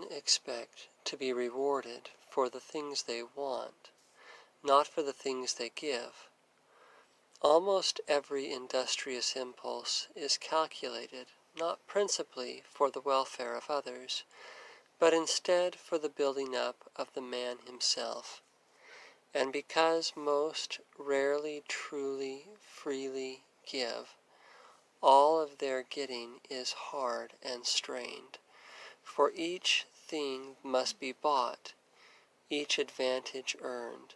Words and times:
men 0.00 0.08
expect 0.12 0.88
to 1.04 1.16
be 1.16 1.32
rewarded 1.32 2.10
for 2.30 2.48
the 2.48 2.60
things 2.60 3.02
they 3.02 3.22
want, 3.22 3.90
not 4.62 4.86
for 4.86 5.02
the 5.02 5.12
things 5.12 5.54
they 5.54 5.70
give. 5.74 6.28
Almost 7.42 8.00
every 8.06 8.52
industrious 8.52 9.34
impulse 9.34 10.08
is 10.14 10.38
calculated 10.38 11.26
not 11.56 11.84
principally 11.86 12.62
for 12.68 12.90
the 12.90 13.00
welfare 13.00 13.56
of 13.56 13.70
others, 13.70 14.22
but 14.98 15.12
instead 15.12 15.74
for 15.74 15.98
the 15.98 16.08
building 16.08 16.54
up 16.54 16.90
of 16.94 17.12
the 17.14 17.20
man 17.20 17.58
himself. 17.66 18.42
And 19.34 19.52
because 19.52 20.12
most 20.16 20.80
rarely 20.96 21.62
truly, 21.68 22.48
freely 22.60 23.42
give, 23.66 24.14
all 25.00 25.40
of 25.40 25.58
their 25.58 25.82
getting 25.82 26.40
is 26.48 26.72
hard 26.72 27.34
and 27.42 27.66
strained, 27.66 28.38
for 29.08 29.32
each 29.34 29.86
thing 30.06 30.54
must 30.62 31.00
be 31.00 31.12
bought, 31.12 31.72
each 32.50 32.78
advantage 32.78 33.56
earned, 33.62 34.14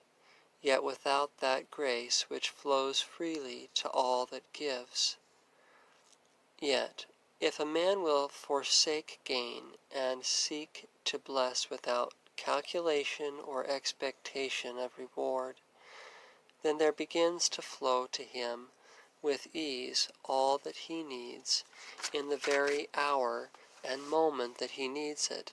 yet 0.61 0.85
without 0.85 1.39
that 1.39 1.71
grace 1.71 2.27
which 2.29 2.51
flows 2.51 3.01
freely 3.01 3.69
to 3.75 3.89
all 3.89 4.27
that 4.27 4.53
gives. 4.53 5.17
Yet, 6.61 7.07
if 7.41 7.59
a 7.59 7.65
man 7.65 8.03
will 8.03 8.29
forsake 8.29 9.19
gain 9.25 9.77
and 9.91 10.25
seek 10.25 10.89
to 11.07 11.19
bless 11.19 11.69
without 11.69 12.15
calculation 12.37 13.41
or 13.45 13.67
expectation 13.67 14.79
of 14.79 14.99
reward, 14.99 15.57
then 16.63 16.79
there 16.79 16.93
begins 16.93 17.49
to 17.49 17.63
flow 17.63 18.07
to 18.13 18.23
him 18.23 18.69
with 19.21 19.49
ease 19.55 20.09
all 20.25 20.59
that 20.59 20.77
he 20.77 21.03
needs 21.03 21.65
in 22.13 22.29
the 22.29 22.37
very 22.37 22.89
hour 22.95 23.51
and 23.85 24.09
moment 24.09 24.59
that 24.59 24.73
he 24.73 24.89
needs 24.89 25.31
it. 25.31 25.53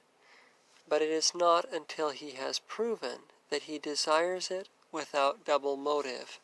But 0.87 1.01
it 1.01 1.09
is 1.09 1.33
not 1.35 1.71
until 1.71 2.09
he 2.09 2.31
has 2.31 2.59
proven 2.59 3.19
that 3.49 3.63
he 3.63 3.79
desires 3.79 4.51
it 4.51 4.67
without 4.91 5.45
double 5.45 5.77
motive, 5.77 6.39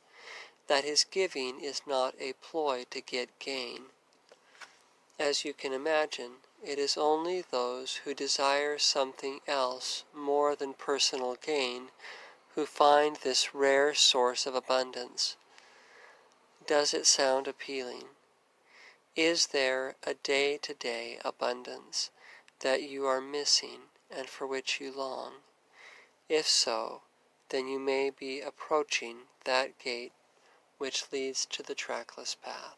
that 0.67 0.83
his 0.83 1.03
giving 1.03 1.59
is 1.61 1.81
not 1.87 2.15
a 2.19 2.33
ploy 2.33 2.85
to 2.91 3.01
get 3.01 3.39
gain. 3.39 3.85
As 5.19 5.45
you 5.45 5.53
can 5.53 5.71
imagine, 5.71 6.37
it 6.63 6.79
is 6.79 6.97
only 6.97 7.41
those 7.41 7.97
who 8.03 8.13
desire 8.13 8.77
something 8.77 9.39
else 9.47 10.03
more 10.13 10.55
than 10.55 10.73
personal 10.73 11.35
gain 11.35 11.89
who 12.55 12.65
find 12.65 13.17
this 13.17 13.53
rare 13.53 13.93
source 13.93 14.45
of 14.45 14.55
abundance. 14.55 15.35
Does 16.65 16.93
it 16.93 17.05
sound 17.05 17.47
appealing? 17.47 18.05
Is 19.15 19.47
there 19.47 19.95
a 20.03 20.13
day 20.13 20.57
to 20.57 20.73
day 20.73 21.21
abundance 21.23 22.09
that 22.59 22.81
you 22.83 23.05
are 23.05 23.21
missing 23.21 23.83
and 24.11 24.29
for 24.29 24.45
which 24.45 24.81
you 24.81 24.91
long? 24.91 25.43
If 26.27 26.49
so, 26.49 27.03
then 27.47 27.69
you 27.69 27.79
may 27.79 28.09
be 28.09 28.41
approaching 28.41 29.27
that 29.45 29.79
gate 29.79 30.11
which 30.77 31.13
leads 31.13 31.45
to 31.45 31.63
the 31.63 31.75
trackless 31.75 32.35
path. 32.35 32.75